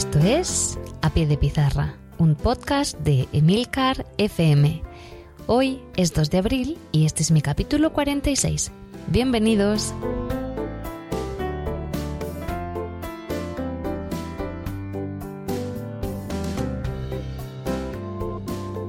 [0.00, 4.82] Esto es A Pie de Pizarra, un podcast de Emilcar FM.
[5.46, 8.72] Hoy es 2 de abril y este es mi capítulo 46.
[9.08, 9.92] Bienvenidos.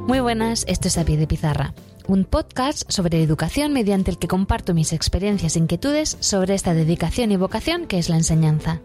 [0.07, 1.73] Muy buenas, esto es A Pie de Pizarra,
[2.07, 7.33] un podcast sobre educación mediante el que comparto mis experiencias e inquietudes sobre esta dedicación
[7.33, 8.79] y vocación que es la enseñanza.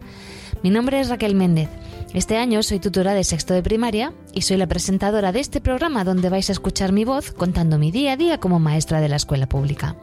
[0.64, 1.68] Mi nombre es Raquel Méndez.
[2.16, 6.02] Este año soy tutora de sexto de primaria y soy la presentadora de este programa
[6.02, 9.16] donde vais a escuchar mi voz contando mi día a día como maestra de la
[9.16, 9.96] escuela pública.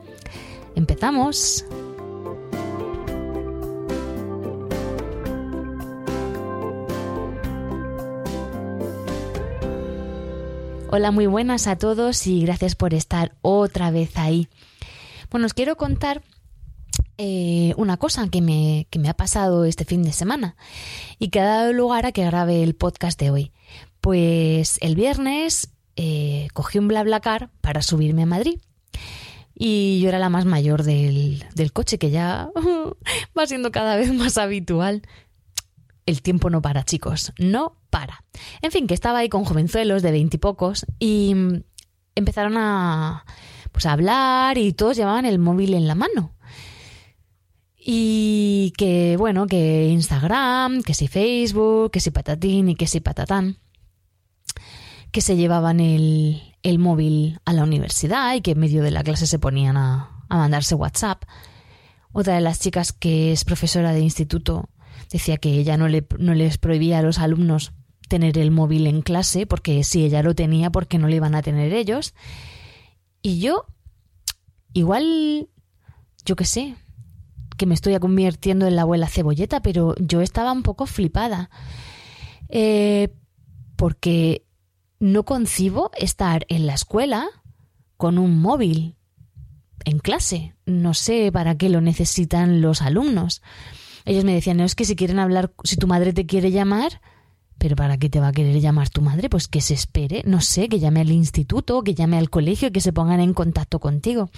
[0.76, 1.66] ¡Empezamos!
[10.92, 14.50] Hola, muy buenas a todos y gracias por estar otra vez ahí.
[15.32, 16.22] Bueno, os quiero contar
[17.18, 20.56] eh, una cosa que me, que me ha pasado este fin de semana
[21.20, 23.52] y que ha dado lugar a que grabe el podcast de hoy.
[24.02, 28.60] Pues el viernes eh, cogí un BlaBlaCar para subirme a Madrid.
[29.56, 32.50] Y yo era la más mayor del, del coche, que ya
[33.38, 35.04] va siendo cada vez más habitual
[36.06, 38.24] el tiempo no para, chicos, no para.
[38.62, 41.64] En fin, que estaba ahí con jovenzuelos de veintipocos y, mm,
[42.16, 43.26] empezaron a,
[43.72, 46.34] pues, a hablar y todos llevaban el móvil en la mano.
[47.86, 53.58] Y que, bueno, que Instagram, que si Facebook, que si patatín y que si patatán,
[55.12, 59.04] que se llevaban el, el móvil a la universidad y que en medio de la
[59.04, 61.24] clase se ponían a, a mandarse WhatsApp.
[62.14, 64.70] Otra de las chicas que es profesora de instituto
[65.12, 67.74] decía que ella no, le, no les prohibía a los alumnos
[68.08, 71.42] tener el móvil en clase, porque si ella lo tenía, porque no lo iban a
[71.42, 72.14] tener ellos.
[73.22, 73.66] Y yo,
[74.74, 75.50] igual,
[76.26, 76.76] yo qué sé,
[77.58, 81.50] que me estoy convirtiendo en la abuela cebolleta, pero yo estaba un poco flipada.
[82.50, 83.14] Eh,
[83.76, 84.46] porque
[85.00, 87.28] no concibo estar en la escuela
[87.98, 88.96] con un móvil
[89.86, 90.56] en clase.
[90.66, 93.42] No sé para qué lo necesitan los alumnos
[94.06, 97.02] ellos me decían, no, es que si quieren hablar, si tu madre te quiere llamar,
[97.58, 99.30] pero ¿para qué te va a querer llamar tu madre?
[99.30, 102.82] Pues que se espere, no sé, que llame al instituto, que llame al colegio, que
[102.82, 104.30] se pongan en contacto contigo.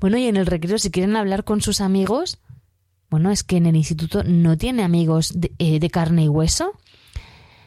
[0.00, 2.38] Bueno, y en el recreo, si quieren hablar con sus amigos,
[3.10, 6.72] bueno, es que en el instituto no tiene amigos de, eh, de carne y hueso.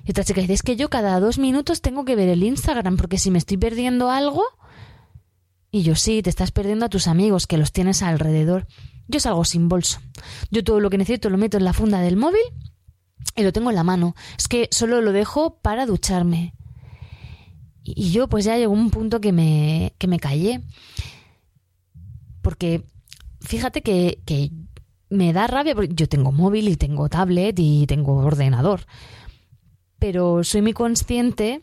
[0.03, 3.17] Y otra chica es que yo cada dos minutos tengo que ver el Instagram, porque
[3.17, 4.43] si me estoy perdiendo algo...
[5.71, 8.65] Y yo sí, te estás perdiendo a tus amigos, que los tienes alrededor.
[9.07, 9.99] Yo salgo sin bolso.
[10.49, 12.43] Yo todo lo que necesito lo meto en la funda del móvil
[13.35, 14.15] y lo tengo en la mano.
[14.37, 16.53] Es que solo lo dejo para ducharme.
[17.83, 20.61] Y yo pues ya llegó un punto que me, que me callé.
[22.41, 22.83] Porque
[23.41, 24.51] fíjate que, que
[25.09, 28.81] me da rabia yo tengo móvil y tengo tablet y tengo ordenador.
[29.99, 31.61] Pero soy muy consciente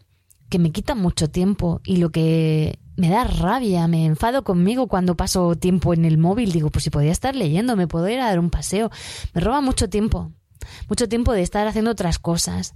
[0.48, 5.16] que me quita mucho tiempo y lo que me da rabia, me enfado conmigo cuando
[5.16, 6.52] paso tiempo en el móvil.
[6.52, 8.90] Digo, pues si podía estar leyendo, me puedo ir a dar un paseo.
[9.34, 10.30] Me roba mucho tiempo,
[10.88, 12.74] mucho tiempo de estar haciendo otras cosas.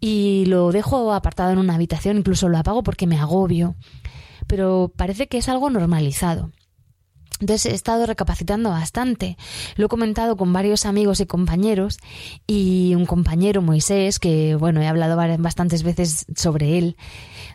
[0.00, 3.76] Y lo dejo apartado en una habitación, incluso lo apago porque me agobio.
[4.46, 6.50] Pero parece que es algo normalizado.
[7.40, 9.36] Entonces he estado recapacitando bastante.
[9.76, 11.98] Lo he comentado con varios amigos y compañeros
[12.46, 16.96] y un compañero, Moisés, que bueno, he hablado bastantes veces sobre él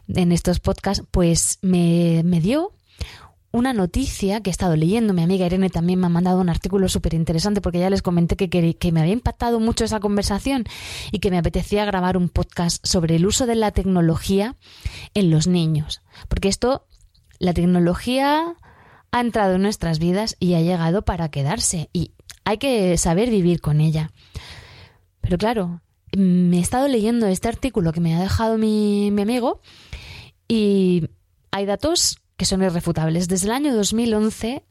[0.08, 2.72] en estos podcasts, pues me, me dio
[3.54, 5.14] una noticia que he estado leyendo.
[5.14, 8.36] Mi amiga Irene también me ha mandado un artículo súper interesante porque ya les comenté
[8.36, 10.66] que, que, me había impactado mucho esa conversación
[11.12, 14.56] y que me apetecía grabar un podcast sobre el uso de la tecnología
[15.14, 16.02] en los niños.
[16.28, 16.88] Porque esto,
[17.38, 18.56] la tecnología
[19.12, 22.14] ha entrado en nuestras vidas y ha llegado para quedarse y
[22.46, 24.12] hay que saber vivir con ella.
[25.22, 25.82] Pero claro,
[26.18, 29.62] me he estado leyendo este artículo que me ha dejado mi amigo
[30.48, 31.08] y
[31.52, 33.28] hay datos que son irrefutables.
[33.28, 34.64] Desde el año 2011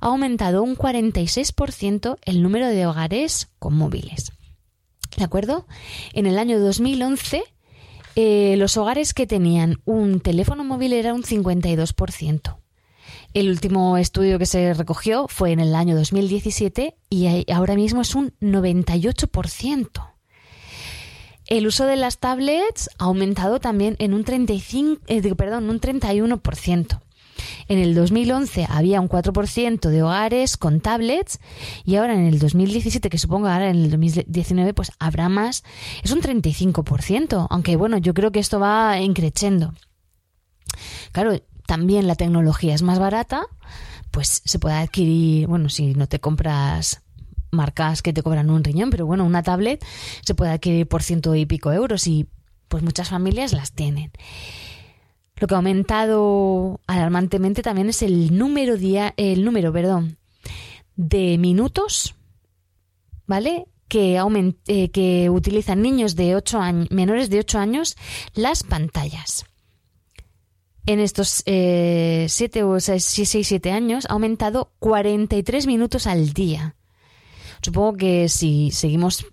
[0.00, 4.32] ha aumentado un 46% el número de hogares con móviles.
[5.16, 5.66] ¿De acuerdo?
[6.12, 7.44] En el año 2011
[8.16, 12.58] eh, los hogares que tenían un teléfono móvil era un 52%.
[13.32, 18.14] El último estudio que se recogió fue en el año 2017 y ahora mismo es
[18.14, 20.13] un 98%.
[21.46, 27.00] El uso de las tablets ha aumentado también en un, 35, eh, perdón, un 31%.
[27.68, 31.40] En el 2011 había un 4% de hogares con tablets
[31.84, 35.64] y ahora en el 2017, que supongo ahora en el 2019, pues habrá más.
[36.02, 39.74] Es un 35%, aunque bueno, yo creo que esto va increciendo.
[41.12, 43.46] Claro, también la tecnología es más barata,
[44.10, 47.03] pues se puede adquirir, bueno, si no te compras
[47.54, 49.84] marcas que te cobran un riñón, pero bueno, una tablet
[50.22, 52.26] se puede adquirir por ciento y pico euros y
[52.68, 54.10] pues muchas familias las tienen.
[55.36, 60.16] Lo que ha aumentado alarmantemente también es el número día, el número, perdón,
[60.96, 62.14] de minutos,
[63.26, 63.66] ¿vale?
[63.88, 64.20] Que,
[64.66, 67.96] eh, que utilizan niños de 8 años, menores de 8 años
[68.34, 69.44] las pantallas.
[70.86, 72.26] En estos 7
[72.58, 76.76] eh, o 6, 7 años ha aumentado 43 minutos al día.
[77.64, 79.24] Supongo que si seguimos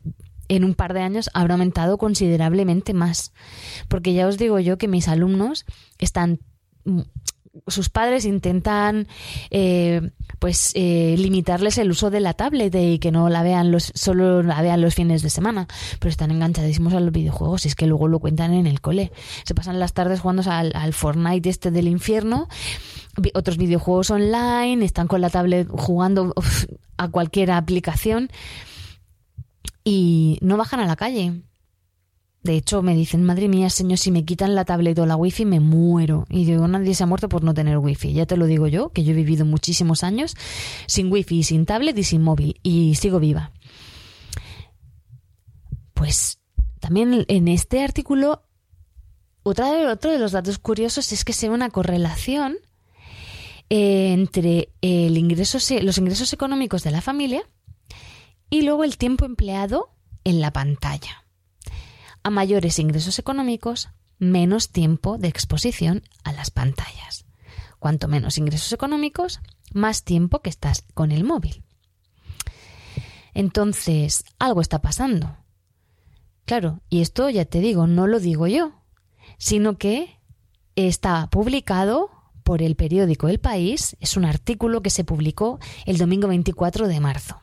[0.47, 3.33] en un par de años habrá aumentado considerablemente más.
[3.89, 5.65] Porque ya os digo yo que mis alumnos
[5.99, 6.39] están
[7.67, 9.09] sus padres intentan
[9.49, 13.91] eh, pues eh, limitarles el uso de la tablet y que no la vean los
[13.93, 15.67] solo la vean los fines de semana
[15.99, 19.11] pero están enganchadísimos a los videojuegos y es que luego lo cuentan en el cole
[19.43, 22.47] se pasan las tardes jugando al, al Fortnite este del infierno
[23.33, 26.33] otros videojuegos online están con la tablet jugando
[26.97, 28.29] a cualquier aplicación
[29.83, 31.41] y no bajan a la calle
[32.43, 35.45] de hecho, me dicen, madre mía, señor, si me quitan la tablet o la wifi
[35.45, 36.25] me muero.
[36.27, 38.13] Y digo, nadie se ha muerto por no tener wifi.
[38.13, 40.35] Ya te lo digo yo, que yo he vivido muchísimos años
[40.87, 42.59] sin wifi, sin tablet y sin móvil.
[42.63, 43.51] Y sigo viva.
[45.93, 46.39] Pues
[46.79, 48.43] también en este artículo,
[49.43, 52.57] otra de, otro de los datos curiosos es que se ve una correlación
[53.73, 57.47] entre los ingresos económicos de la familia
[58.49, 59.95] y luego el tiempo empleado
[60.25, 61.23] en la pantalla
[62.21, 63.89] a mayores ingresos económicos,
[64.19, 67.25] menos tiempo de exposición a las pantallas.
[67.79, 69.39] Cuanto menos ingresos económicos,
[69.73, 71.63] más tiempo que estás con el móvil.
[73.33, 75.37] Entonces, algo está pasando.
[76.43, 78.73] Claro, y esto ya te digo, no lo digo yo,
[79.37, 80.19] sino que
[80.75, 82.20] está publicado
[82.51, 86.99] por el periódico El País, es un artículo que se publicó el domingo 24 de
[86.99, 87.41] marzo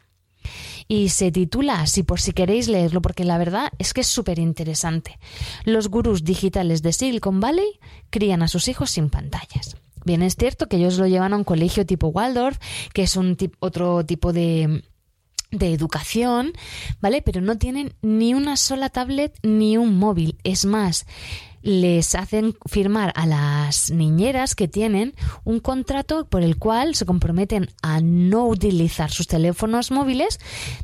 [0.87, 4.39] y se titula así por si queréis leerlo porque la verdad es que es súper
[4.39, 5.19] interesante.
[5.65, 9.79] Los gurús digitales de Silicon Valley crían a sus hijos sin pantallas.
[10.05, 12.59] Bien, es cierto que ellos lo llevan a un colegio tipo Waldorf,
[12.93, 14.85] que es un otro tipo de,
[15.51, 16.53] de educación,
[17.01, 17.23] ¿vale?
[17.23, 20.37] Pero no tienen ni una sola tablet ni un móvil.
[20.45, 21.07] Es más,
[21.63, 25.15] les hacen firmar a las niñeras que tienen
[25.45, 30.39] un contrato por el cual se comprometen a no utilizar sus teléfonos móviles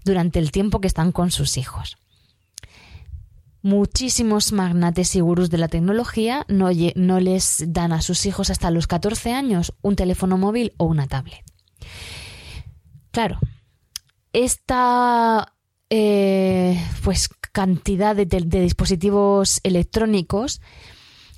[0.05, 1.97] durante el tiempo que están con sus hijos.
[3.63, 8.87] Muchísimos magnates y gurús de la tecnología no, les dan a sus hijos hasta los
[8.87, 11.43] 14 años un teléfono móvil o una tablet.
[13.11, 13.39] Claro,
[14.35, 15.55] esta
[15.89, 20.61] eh, pues cantidad de, dispositivos electrónicos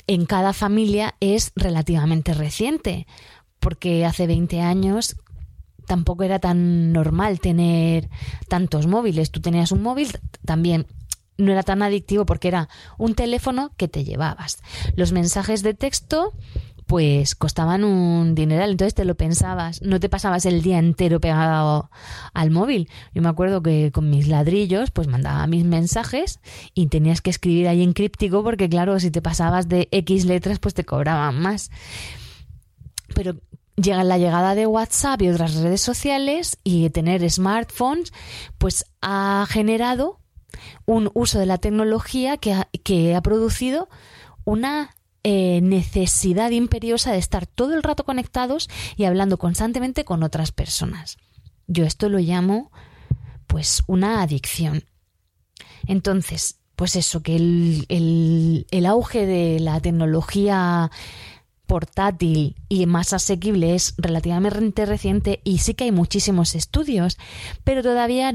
[0.06, 3.06] en cada familia es relativamente reciente,
[3.60, 5.16] porque hace 20 años
[5.86, 8.08] tampoco era tan normal tener
[8.48, 9.30] tantos móviles.
[9.30, 10.86] Tú tenías un móvil también
[11.36, 14.62] no era tan adictivo porque era un teléfono que te llevabas.
[14.94, 16.32] Los mensajes de texto
[16.86, 21.90] pues costaban un dineral, entonces te lo pensabas, no te pasabas el día entero pegado
[22.32, 22.88] al móvil.
[23.12, 26.40] Yo me acuerdo que con mis ladrillos pues mandaba mis mensajes
[26.74, 30.60] y tenías que escribir ahí en críptico porque claro, si te pasabas de X letras
[30.60, 31.70] pues te cobraban más.
[33.14, 33.36] Pero
[33.74, 38.12] llega la llegada de WhatsApp y otras redes sociales y tener smartphones
[38.58, 40.20] pues ha generado
[40.84, 43.88] un uso de la tecnología que que ha producido
[44.44, 44.94] una
[45.28, 51.18] eh, necesidad imperiosa de estar todo el rato conectados y hablando constantemente con otras personas.
[51.66, 52.70] Yo esto lo llamo
[53.48, 54.84] pues una adicción.
[55.88, 60.92] Entonces, pues eso, que el, el auge de la tecnología
[61.66, 67.18] portátil y más asequible es relativamente reciente y sí que hay muchísimos estudios,
[67.64, 68.32] pero todavía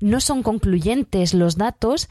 [0.00, 2.08] no son concluyentes los datos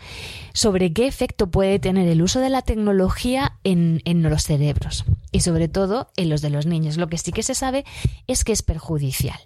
[0.53, 5.67] sobre qué efecto puede tener el uso de la tecnología en, los cerebros y sobre
[5.67, 6.97] todo en los de los niños.
[6.97, 7.85] Lo que sí que se sabe
[8.27, 9.39] es que es perjudicial.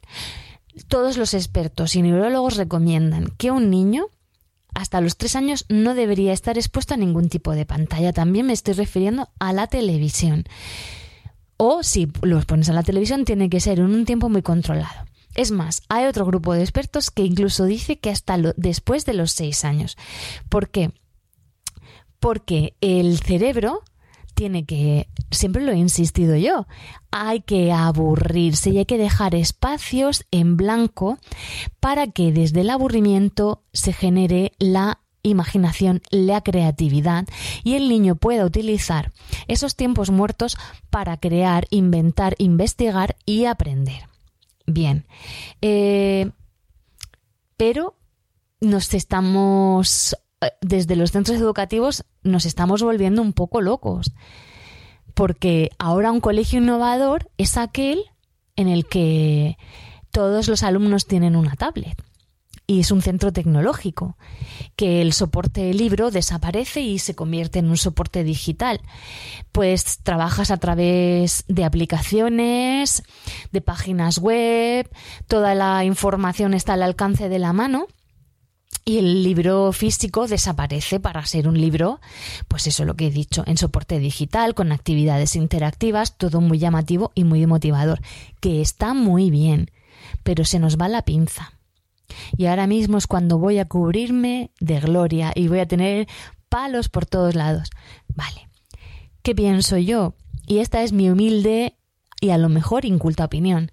[0.88, 4.08] Todos los expertos y neurólogos recomiendan que un niño
[4.74, 8.14] hasta los tres años no debería estar expuesto a ningún tipo de pantalla.
[8.14, 10.46] También me estoy refiriendo a la televisión.
[11.58, 15.09] O si los pones a la televisión, tiene que ser en un tiempo muy controlado.
[15.36, 19.32] Es más, hay otro grupo de expertos que incluso dice que hasta después de los
[19.32, 19.98] seis años.
[20.50, 20.92] ¿Por qué?
[22.20, 23.84] Porque el cerebro
[24.34, 26.66] tiene que, siempre lo he insistido yo,
[27.12, 31.18] hay que aburrirse y hay que dejar espacios en blanco
[31.80, 37.28] para que desde el aburrimiento se genere la imaginación, la creatividad
[37.64, 39.12] y el niño pueda utilizar
[39.48, 40.58] esos tiempos muertos
[40.90, 44.09] para crear, inventar, investigar y aprender.
[44.70, 45.06] Bien.
[45.62, 46.32] Eh,
[47.58, 47.96] pero
[48.62, 54.12] nos estamos, eh, desde los centros educativos, nos estamos volviendo un poco locos.
[55.14, 58.06] Porque ahora un colegio innovador es aquel
[58.56, 59.58] en el que
[60.12, 62.09] todos los alumnos tienen una tablet
[62.70, 64.16] y es un centro tecnológico,
[64.76, 68.80] que el soporte libro desaparece y se convierte en un soporte digital.
[69.52, 73.02] Pues trabajas a través de aplicaciones,
[73.52, 74.88] de páginas web,
[75.28, 77.88] toda la información está al alcance de la mano
[78.86, 82.00] y el libro físico desaparece para ser un libro,
[82.48, 86.60] pues eso es lo que he dicho, en soporte digital, con actividades interactivas, todo muy
[86.60, 88.00] llamativo y muy motivador,
[88.40, 89.72] que está muy bien,
[90.22, 91.59] pero se nos va la pinza.
[92.38, 96.08] Y ahora mismo es cuando voy a cubrirme de gloria y voy a tener
[96.50, 97.70] palos por todos lados.
[98.08, 98.50] Vale.
[99.22, 100.16] ¿Qué pienso yo?
[100.48, 101.78] Y esta es mi humilde
[102.22, 103.72] y a lo mejor inculta opinión.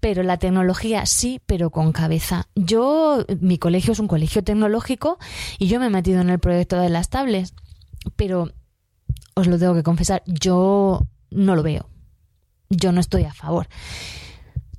[0.00, 2.48] Pero la tecnología sí, pero con cabeza.
[2.54, 5.18] Yo, mi colegio es un colegio tecnológico
[5.58, 7.54] y yo me he metido en el proyecto de las tablets.
[8.16, 8.50] Pero
[9.34, 11.88] os lo tengo que confesar, yo no lo veo.
[12.70, 13.68] Yo no estoy a favor.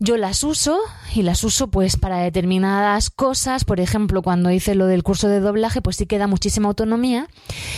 [0.04, 0.80] Yo las uso
[1.14, 5.40] y las uso pues para determinadas cosas, por ejemplo, cuando hice lo del curso de
[5.40, 7.28] doblaje, pues sí que da muchísima autonomía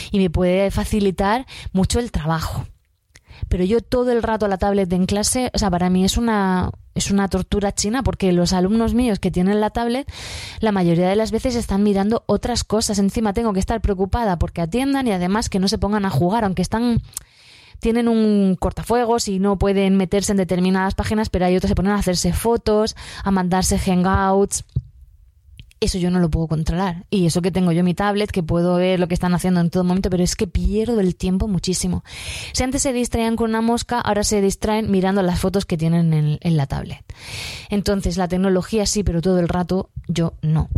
[0.09, 2.65] y me puede facilitar mucho el trabajo.
[3.49, 6.71] Pero yo todo el rato la tablet en clase, o sea, para mí es una
[6.95, 10.09] es una tortura china porque los alumnos míos que tienen la tablet
[10.61, 12.99] la mayoría de las veces están mirando otras cosas.
[12.99, 16.45] Encima tengo que estar preocupada porque atiendan y además que no se pongan a jugar,
[16.45, 17.01] aunque están
[17.83, 21.75] tienen un cortafuegos y no pueden meterse en determinadas páginas, pero hay otros que se
[21.75, 24.63] ponen a hacerse fotos, a mandarse hangouts.
[25.79, 27.05] Eso yo no lo puedo controlar.
[27.09, 29.69] Y eso que tengo yo mi tablet, que puedo ver lo que están haciendo en
[29.69, 32.05] todo momento, pero es que pierdo el tiempo muchísimo.
[32.53, 36.13] Si antes se distraían con una mosca, ahora se distraen mirando las fotos que tienen
[36.13, 37.03] en, en la tablet.
[37.69, 40.69] Entonces, la tecnología sí, pero todo el rato yo no.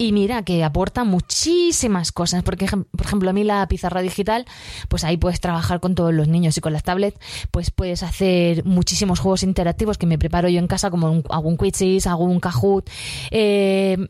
[0.00, 4.46] Y mira que aporta muchísimas cosas, porque por ejemplo a mí la pizarra digital,
[4.88, 7.18] pues ahí puedes trabajar con todos los niños y con las tablets,
[7.50, 11.58] pues puedes hacer muchísimos juegos interactivos que me preparo yo en casa, como un, un
[11.58, 12.88] quizzes, un Kahoot,
[13.30, 14.08] eh,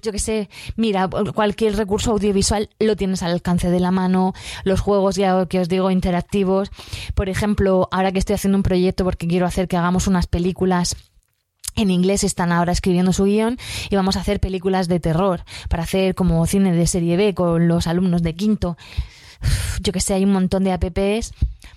[0.00, 4.32] yo qué sé, mira, cualquier recurso audiovisual lo tienes al alcance de la mano,
[4.64, 6.70] los juegos ya que os digo interactivos.
[7.14, 10.96] Por ejemplo, ahora que estoy haciendo un proyecto porque quiero hacer que hagamos unas películas
[11.80, 13.58] en inglés están ahora escribiendo su guion
[13.88, 17.68] y vamos a hacer películas de terror para hacer como cine de serie B con
[17.68, 18.76] los alumnos de quinto.
[19.82, 21.32] Yo que sé, hay un montón de apps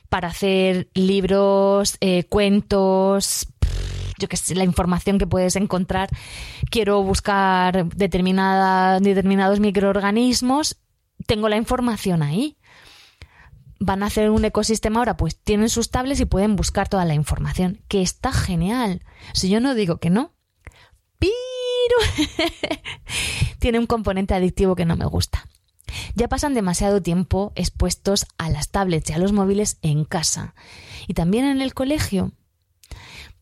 [0.09, 3.47] para hacer libros, eh, cuentos,
[4.19, 6.09] yo que sé, la información que puedes encontrar.
[6.69, 10.77] Quiero buscar determinada, determinados microorganismos,
[11.25, 12.57] tengo la información ahí
[13.85, 17.15] van a hacer un ecosistema ahora, pues tienen sus tablets y pueden buscar toda la
[17.15, 19.03] información, que está genial.
[19.33, 20.33] Si yo no digo que no,
[21.19, 22.29] pero
[23.59, 25.47] tiene un componente adictivo que no me gusta.
[26.15, 30.55] Ya pasan demasiado tiempo expuestos a las tablets y a los móviles en casa.
[31.07, 32.31] Y también en el colegio.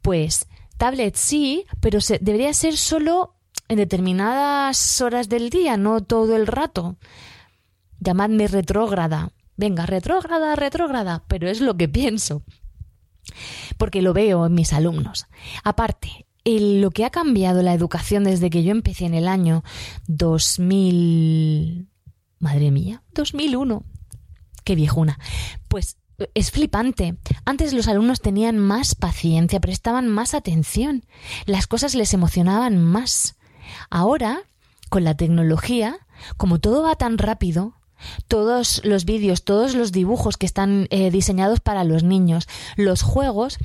[0.02, 3.36] Pues tablets sí, pero debería ser solo
[3.68, 6.98] en determinadas horas del día, no todo el rato.
[8.00, 12.44] Llamadme retrógrada, venga, retrógrada, retrógrada, pero es lo que pienso,
[13.78, 15.28] porque lo veo en mis alumnos.
[15.64, 19.64] Aparte, lo que ha cambiado la educación desde que yo empecé en el año
[20.08, 21.88] 2000...
[22.40, 23.84] Madre mía, 2001.
[24.64, 25.20] Qué viejuna.
[25.68, 25.98] Pues
[26.34, 27.18] es flipante.
[27.46, 31.06] Antes los alumnos tenían más paciencia, prestaban más atención,
[31.46, 33.38] las cosas les emocionaban más.
[33.90, 34.42] Ahora,
[34.90, 36.00] con la tecnología,
[36.38, 37.76] como todo va tan rápido,
[38.28, 43.58] todos los vídeos, todos los dibujos que están eh, diseñados para los niños, los juegos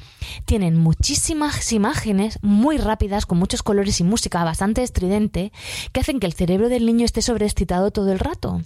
[0.45, 5.53] tienen muchísimas imágenes muy rápidas, con muchos colores y música bastante estridente,
[5.93, 8.63] que hacen que el cerebro del niño esté sobreexcitado todo el rato.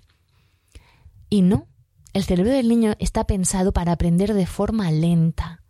[1.29, 1.69] Y no,
[2.13, 5.63] el cerebro del niño está pensado para aprender de forma lenta.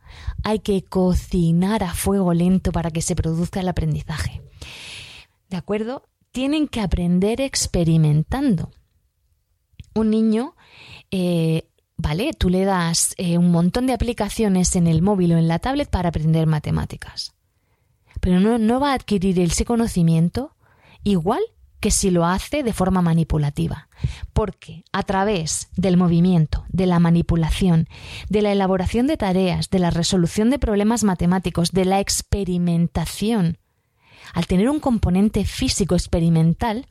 [0.42, 4.42] Hay que cocinar a fuego lento para que se produzca el aprendizaje.
[5.50, 6.08] ¿De acuerdo?
[6.32, 8.70] Tienen que aprender experimentando
[9.94, 10.54] un niño,
[11.10, 12.32] eh, ¿vale?
[12.32, 15.88] Tú le das eh, un montón de aplicaciones en el móvil o en la tablet
[15.88, 17.34] para aprender matemáticas.
[18.20, 20.56] Pero no, no va a adquirir ese conocimiento
[21.02, 21.40] igual
[21.80, 23.88] que si lo hace de forma manipulativa.
[24.32, 27.88] Porque a través del movimiento, de la manipulación,
[28.28, 33.58] de la elaboración de tareas, de la resolución de problemas matemáticos, de la experimentación,
[34.34, 36.86] al tener un componente físico experimental,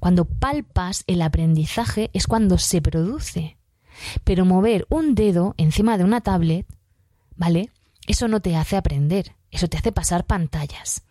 [0.00, 3.56] cuando palpas el aprendizaje es cuando se produce.
[4.24, 6.66] Pero mover un dedo encima de una tablet,
[7.36, 7.70] ¿vale?
[8.06, 11.02] Eso no te hace aprender, eso te hace pasar pantallas.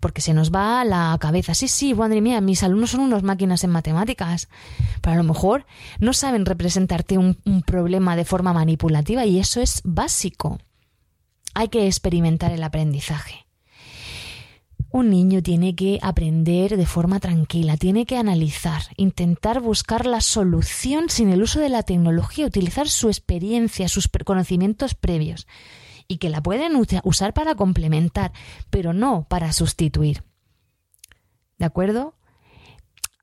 [0.00, 1.54] porque se nos va a la cabeza.
[1.54, 4.48] Sí, sí, madre mía, mis alumnos son unos máquinas en matemáticas.
[5.00, 5.64] Pero a lo mejor
[6.00, 10.58] no saben representarte un, un problema de forma manipulativa y eso es básico.
[11.54, 13.41] Hay que experimentar el aprendizaje.
[14.92, 21.08] Un niño tiene que aprender de forma tranquila, tiene que analizar, intentar buscar la solución
[21.08, 25.46] sin el uso de la tecnología, utilizar su experiencia, sus conocimientos previos
[26.08, 28.32] y que la pueden usar para complementar,
[28.68, 30.24] pero no para sustituir.
[31.58, 32.14] ¿De acuerdo?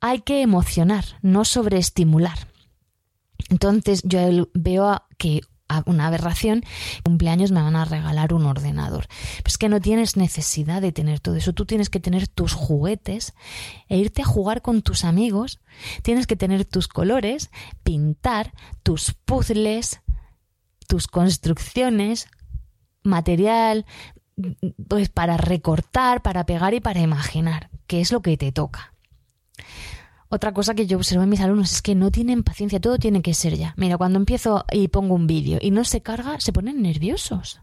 [0.02, 2.48] Hay que emocionar, no sobreestimular.
[3.50, 5.42] Entonces yo veo que
[5.86, 6.64] una aberración,
[7.04, 9.08] cumpleaños me van a regalar un ordenador.
[9.44, 13.34] Pues que no tienes necesidad de tener todo eso, tú tienes que tener tus juguetes
[13.88, 15.60] e irte a jugar con tus amigos,
[16.02, 17.50] tienes que tener tus colores,
[17.84, 20.02] pintar, tus puzzles,
[20.88, 22.28] tus construcciones,
[23.04, 23.86] material,
[24.88, 28.94] pues para recortar, para pegar y para imaginar, que es lo que te toca.
[30.32, 33.24] Otra cosa que yo observo en mis alumnos es que no tienen paciencia, todo tiene
[33.24, 33.74] que ser ya.
[33.78, 37.62] Mira, cuando empiezo y pongo un vídeo y no se carga, se ponen nerviosos.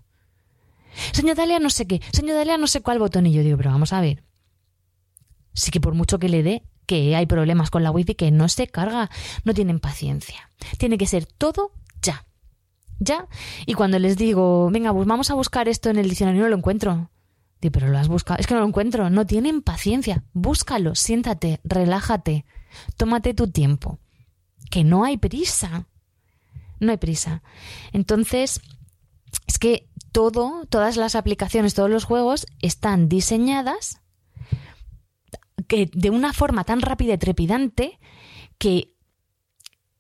[1.13, 3.27] Señor Dalia, no sé qué, señor Dalia, no sé cuál botón.
[3.27, 4.25] Y yo digo, pero vamos a ver.
[5.55, 8.49] Sí que por mucho que le dé, que hay problemas con la wifi, que no
[8.49, 9.11] se carga,
[9.45, 10.51] no tienen paciencia.
[10.77, 11.71] Tiene que ser todo
[12.03, 12.27] ya.
[12.99, 13.29] Ya.
[13.65, 16.57] Y cuando les digo, venga, pues vamos a buscar esto en el diccionario, no lo
[16.57, 17.11] encuentro.
[17.61, 18.39] Pero lo has buscado.
[18.39, 19.11] Es que no lo encuentro.
[19.11, 20.25] No tienen paciencia.
[20.33, 22.45] Búscalo, siéntate, relájate.
[22.97, 23.99] Tómate tu tiempo.
[24.71, 25.89] Que no hay prisa.
[26.79, 27.43] No hay prisa.
[27.93, 28.61] Entonces,
[29.47, 34.01] es que todo, todas las aplicaciones, todos los juegos están diseñadas
[35.69, 37.99] que de una forma tan rápida y trepidante
[38.59, 38.95] que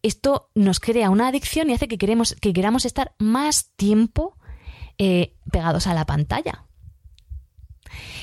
[0.02, 4.36] esto nos crea una adicción y hace que, queremos, que queramos estar más tiempo
[4.98, 6.65] eh, pegados a la pantalla.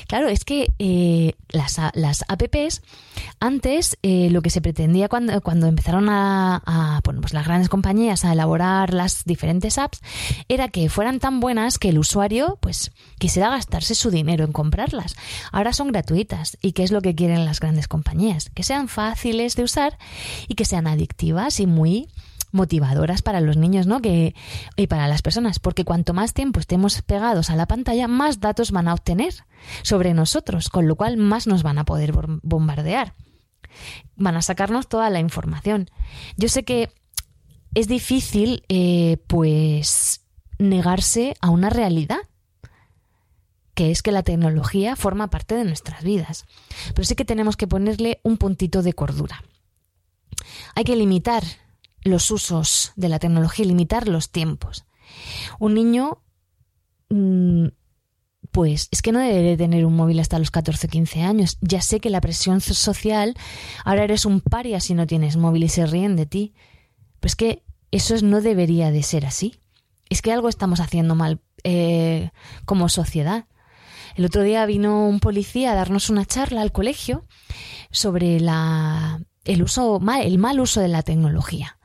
[0.06, 2.82] Claro, es que eh, las, las apps,
[3.40, 8.24] antes eh, lo que se pretendía cuando, cuando empezaron a, bueno, pues las grandes compañías
[8.24, 10.00] a elaborar las diferentes apps,
[10.48, 15.16] era que fueran tan buenas que el usuario pues quisiera gastarse su dinero en comprarlas.
[15.52, 16.58] Ahora son gratuitas.
[16.60, 18.50] ¿Y qué es lo que quieren las grandes compañías?
[18.54, 19.98] Que sean fáciles de usar
[20.48, 22.08] y que sean adictivas y muy
[22.54, 24.00] motivadoras para los niños, ¿no?
[24.00, 24.34] Que,
[24.76, 28.70] y para las personas, porque cuanto más tiempo estemos pegados a la pantalla, más datos
[28.70, 29.34] van a obtener
[29.82, 32.12] sobre nosotros, con lo cual más nos van a poder
[32.42, 33.14] bombardear.
[34.16, 35.90] Van a sacarnos toda la información.
[36.36, 36.90] Yo sé que
[37.74, 40.22] es difícil, eh, pues,
[40.58, 42.18] negarse a una realidad
[43.74, 46.46] que es que la tecnología forma parte de nuestras vidas.
[46.94, 49.42] Pero sí que tenemos que ponerle un puntito de cordura.
[50.76, 51.42] Hay que limitar
[52.04, 54.84] los usos de la tecnología y limitar los tiempos.
[55.58, 56.22] Un niño,
[57.08, 57.68] mm,
[58.50, 61.58] pues es que no debe tener un móvil hasta los 14 o 15 años.
[61.60, 63.34] Ya sé que la presión social,
[63.84, 66.54] ahora eres un paria si no tienes móvil y se ríen de ti.
[67.20, 69.56] Pero es que eso no debería de ser así.
[70.10, 72.30] Es que algo estamos haciendo mal eh,
[72.66, 73.46] como sociedad.
[74.14, 77.24] El otro día vino un policía a darnos una charla al colegio
[77.90, 81.78] sobre el uso el mal uso de la tecnología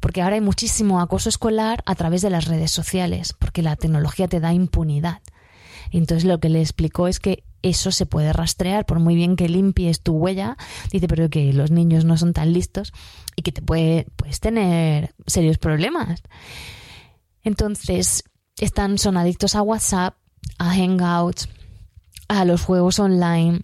[0.00, 4.28] porque ahora hay muchísimo acoso escolar a través de las redes sociales, porque la tecnología
[4.28, 5.20] te da impunidad.
[5.90, 9.48] entonces lo que le explicó es que eso se puede rastrear, por muy bien que
[9.48, 10.56] limpies tu huella,
[10.92, 12.92] dice, pero que los niños no son tan listos
[13.34, 16.22] y que te puede, puedes tener serios problemas.
[17.42, 18.24] Entonces,
[18.58, 20.14] están, son adictos a WhatsApp,
[20.58, 21.48] a Hangouts,
[22.28, 23.62] a los juegos online,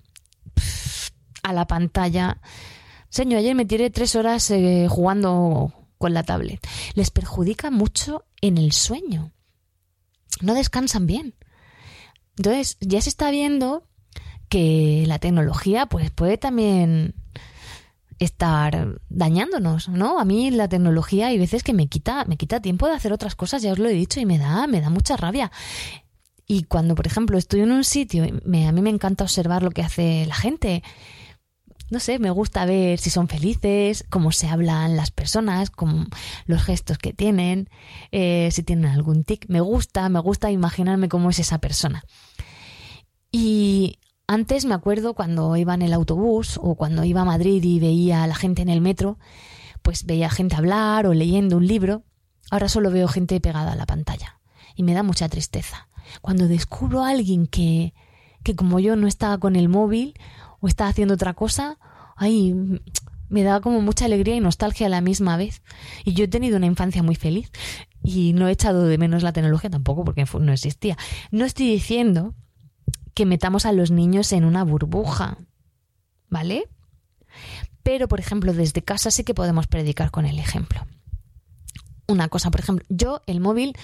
[1.43, 2.41] a la pantalla.
[3.11, 5.73] Señor, ayer me tiré tres horas eh, jugando
[6.05, 6.61] con la tablet.
[6.93, 9.33] Les perjudica mucho en el sueño.
[10.43, 11.35] No descansan bien.
[12.37, 13.89] Entonces, ya se está viendo
[14.51, 17.15] que la tecnología pues puede también
[18.19, 20.21] estar dañándonos, ¿no?
[20.21, 23.35] A mí la tecnología hay veces que me quita me quita tiempo de hacer otras
[23.35, 25.51] cosas, ya os lo he dicho y me da me da mucha rabia.
[26.47, 29.71] Y cuando, por ejemplo, estoy en un sitio, me, a mí me encanta observar lo
[29.71, 30.83] que hace la gente
[31.91, 36.07] no sé, me gusta ver si son felices, cómo se hablan las personas, cómo,
[36.47, 37.69] los gestos que tienen,
[38.11, 39.47] eh, si tienen algún tic.
[39.49, 42.05] Me gusta, me gusta imaginarme cómo es esa persona.
[43.31, 47.79] Y antes me acuerdo cuando iba en el autobús o cuando iba a Madrid y
[47.79, 49.19] veía a la gente en el metro,
[49.83, 52.05] pues veía gente hablar o leyendo un libro.
[52.51, 54.41] Ahora solo veo gente pegada a la pantalla
[54.75, 55.89] y me da mucha tristeza.
[56.23, 57.93] Cuando descubro a alguien que,
[58.43, 60.15] que como yo no está con el móvil
[60.65, 61.79] o está haciendo otra cosa,
[62.17, 62.55] ay,
[63.29, 65.61] me da como mucha alegría y nostalgia a la misma vez.
[66.07, 67.51] Y yo he tenido una infancia muy feliz
[68.03, 70.97] y no he echado de menos la tecnología tampoco porque no existía.
[71.31, 72.35] No estoy diciendo
[73.13, 75.37] que metamos a los niños en una burbuja,
[76.31, 76.67] ¿vale?
[77.83, 80.87] Pero, por ejemplo, desde casa sí que podemos predicar con el ejemplo.
[82.09, 83.77] Una cosa, por ejemplo, yo el móvil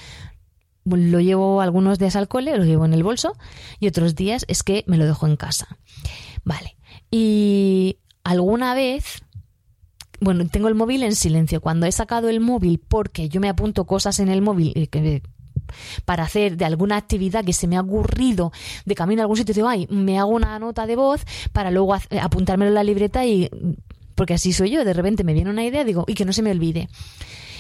[0.85, 3.37] lo llevo algunos días al cole, lo llevo en el bolso,
[3.81, 5.77] y otros días es que me lo dejo en casa.
[6.45, 6.77] Vale.
[7.11, 9.23] Y alguna vez
[10.21, 11.61] bueno, tengo el móvil en silencio.
[11.61, 15.23] Cuando he sacado el móvil porque yo me apunto cosas en el móvil eh,
[16.05, 18.53] para hacer de alguna actividad que se me ha ocurrido
[18.85, 21.95] de camino a algún sitio, digo, ay, me hago una nota de voz para luego
[21.95, 23.49] apuntármelo en la libreta y
[24.15, 26.43] porque así soy yo, de repente me viene una idea, digo, y que no se
[26.43, 26.91] me olvide.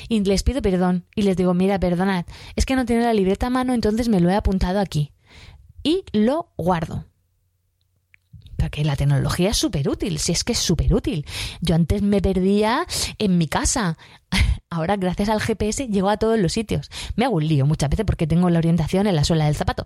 [0.08, 3.46] Y les pido perdón y les digo, mira, perdonad, es que no tiene la libreta
[3.46, 5.12] a mano, entonces me lo he apuntado aquí.
[5.82, 7.06] Y lo guardo.
[8.60, 11.24] Porque la tecnología es súper útil, si es que es súper útil.
[11.60, 12.86] Yo antes me perdía
[13.18, 13.96] en mi casa.
[14.70, 16.90] Ahora, gracias al GPS, llego a todos los sitios.
[17.16, 19.84] Me hago un lío muchas veces porque tengo la orientación en la suela del zapato.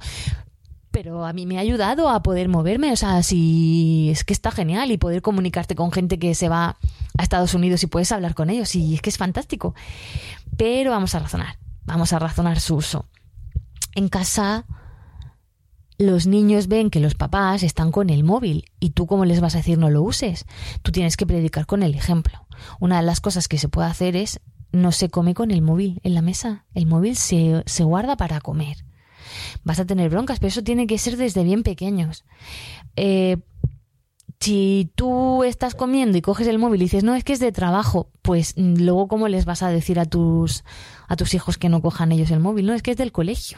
[0.90, 2.92] Pero a mí me ha ayudado a poder moverme.
[2.92, 6.76] O sea, si es que está genial y poder comunicarte con gente que se va
[7.16, 8.74] a Estados Unidos y puedes hablar con ellos.
[8.74, 9.74] Y es que es fantástico.
[10.56, 11.58] Pero vamos a razonar.
[11.84, 13.06] Vamos a razonar su uso.
[13.94, 14.66] En casa
[15.98, 19.54] los niños ven que los papás están con el móvil y tú cómo les vas
[19.54, 20.46] a decir no lo uses.
[20.82, 22.46] Tú tienes que predicar con el ejemplo.
[22.80, 24.40] Una de las cosas que se puede hacer es
[24.72, 26.66] no se come con el móvil en la mesa.
[26.74, 28.84] El móvil se, se guarda para comer.
[29.62, 32.24] Vas a tener broncas, pero eso tiene que ser desde bien pequeños.
[32.96, 33.38] Eh,
[34.40, 37.50] si tú estás comiendo y coges el móvil y dices, no, es que es de
[37.50, 40.64] trabajo, pues mm, luego cómo les vas a decir a tus,
[41.08, 43.56] a tus hijos que no cojan ellos el móvil, no, es que es del colegio.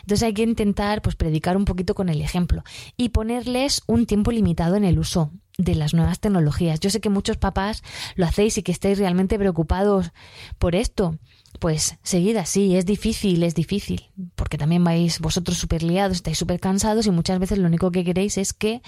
[0.00, 2.62] Entonces hay que intentar pues predicar un poquito con el ejemplo
[2.96, 6.80] y ponerles un tiempo limitado en el uso de las nuevas tecnologías.
[6.80, 7.82] Yo sé que muchos papás
[8.14, 10.12] lo hacéis y que estáis realmente preocupados
[10.58, 11.18] por esto.
[11.58, 16.60] Pues seguid así, es difícil, es difícil, porque también vais vosotros súper liados, estáis súper
[16.60, 18.80] cansados y muchas veces lo único que queréis es que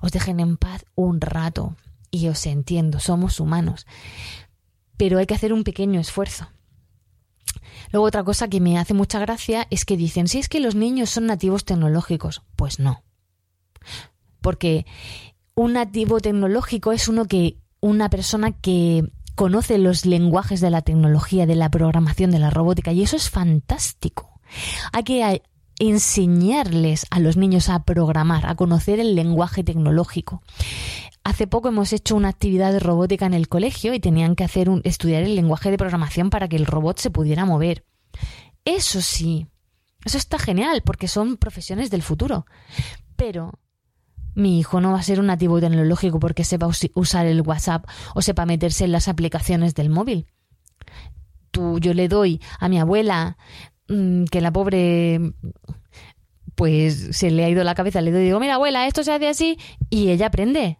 [0.00, 1.76] os dejen en paz un rato.
[2.10, 3.86] Y os entiendo, somos humanos.
[4.96, 6.48] Pero hay que hacer un pequeño esfuerzo.
[7.92, 10.74] Luego otra cosa que me hace mucha gracia es que dicen, si es que los
[10.74, 13.02] niños son nativos tecnológicos, pues no.
[14.40, 14.86] Porque
[15.54, 21.46] un nativo tecnológico es uno que una persona que conoce los lenguajes de la tecnología,
[21.46, 24.40] de la programación, de la robótica, y eso es fantástico.
[24.92, 25.42] Hay que
[25.78, 30.42] enseñarles a los niños a programar, a conocer el lenguaje tecnológico.
[31.26, 34.70] Hace poco hemos hecho una actividad de robótica en el colegio y tenían que hacer
[34.70, 37.84] un, estudiar el lenguaje de programación para que el robot se pudiera mover.
[38.64, 39.48] Eso sí,
[40.04, 42.46] eso está genial porque son profesiones del futuro.
[43.16, 43.58] Pero
[44.36, 48.22] mi hijo no va a ser un nativo tecnológico porque sepa usar el WhatsApp o
[48.22, 50.28] sepa meterse en las aplicaciones del móvil.
[51.50, 53.36] Tú, yo le doy a mi abuela
[53.88, 55.32] mm, que la pobre
[56.54, 59.58] pues se le ha ido la cabeza, le digo, mira abuela, esto se hace así
[59.90, 60.78] y ella aprende.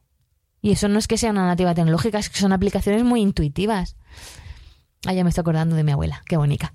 [0.63, 3.97] Y eso no es que sea una nativa tecnológica, es que son aplicaciones muy intuitivas.
[5.07, 6.73] Ah, ya me estoy acordando de mi abuela, qué bonita.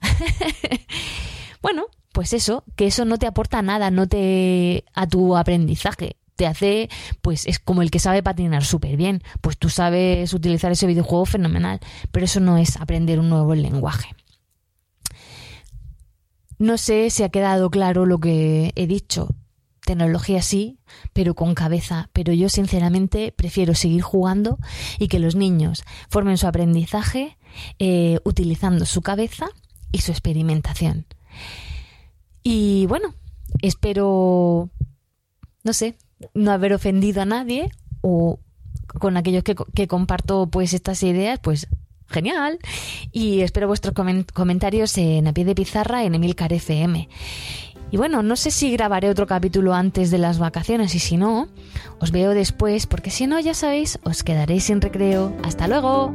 [1.62, 6.18] bueno, pues eso, que eso no te aporta nada, no te a tu aprendizaje.
[6.36, 6.90] Te hace,
[7.22, 9.22] pues es como el que sabe patinar súper bien.
[9.42, 11.80] Pues tú sabes utilizar ese videojuego fenomenal,
[12.12, 14.16] pero eso no es aprender un nuevo lenguaje.
[16.58, 19.36] No sé si ha quedado claro lo que he dicho
[19.86, 20.80] tecnología sí,
[21.14, 22.10] pero con cabeza.
[22.14, 24.58] Pero yo sinceramente prefiero seguir jugando
[25.00, 27.38] y que los niños formen su aprendizaje
[27.80, 29.48] eh, utilizando su cabeza
[29.92, 31.06] y su experimentación.
[32.44, 33.14] Y bueno,
[33.62, 34.70] espero,
[35.64, 35.96] no sé,
[36.34, 38.40] no haber ofendido a nadie o
[38.88, 41.68] con aquellos que, que comparto pues estas ideas, pues
[42.12, 42.60] genial.
[43.12, 43.96] Y espero vuestros
[44.34, 47.10] comentarios en A Pie de Pizarra en Emilcar FM.
[47.92, 51.50] Y bueno, no sé si grabaré otro capítulo antes de las vacaciones y si no,
[52.00, 55.36] os veo después porque si no, ya sabéis, os quedaréis sin recreo.
[55.44, 56.14] Hasta luego.